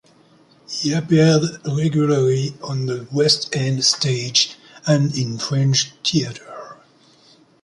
[0.67, 4.55] He appeared regularly on the West End stage
[4.87, 6.77] and in fringe theatre.